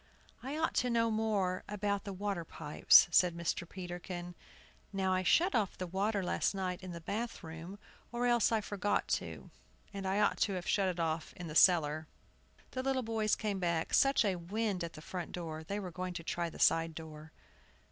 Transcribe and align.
"I 0.41 0.57
ought 0.57 0.73
to 0.77 0.89
know 0.89 1.11
more 1.11 1.63
about 1.69 2.05
the 2.05 2.11
water 2.11 2.43
pipes," 2.43 3.07
said 3.11 3.37
Mr. 3.37 3.69
Peterkin. 3.69 4.33
"Now, 4.91 5.13
I 5.13 5.21
shut 5.21 5.53
off 5.53 5.77
the 5.77 5.85
water 5.85 6.23
last 6.23 6.55
night 6.55 6.81
in 6.81 6.91
the 6.91 6.99
bath 6.99 7.43
room, 7.43 7.77
or 8.11 8.25
else 8.25 8.51
I 8.51 8.61
forgot 8.61 9.07
to; 9.21 9.51
and 9.93 10.07
I 10.07 10.19
ought 10.19 10.39
to 10.39 10.53
have 10.53 10.67
shut 10.67 10.89
it 10.89 10.99
off 10.99 11.33
in 11.37 11.45
the 11.45 11.53
cellar." 11.53 12.07
The 12.71 12.81
little 12.81 13.03
boys 13.03 13.35
came 13.35 13.59
back. 13.59 13.93
Such 13.93 14.25
a 14.25 14.37
wind 14.37 14.83
at 14.83 14.93
the 14.93 15.03
front 15.03 15.33
door, 15.33 15.63
they 15.63 15.79
were 15.79 15.91
going 15.91 16.15
to 16.15 16.23
try 16.23 16.49
the 16.49 16.57
side 16.57 16.95
door. 16.95 17.31